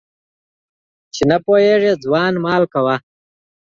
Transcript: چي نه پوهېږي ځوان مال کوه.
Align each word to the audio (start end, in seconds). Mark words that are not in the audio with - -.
چي 1.13 1.23
نه 1.29 1.37
پوهېږي 1.45 1.93
ځوان 2.03 2.33
مال 2.45 2.63
کوه. 2.73 2.95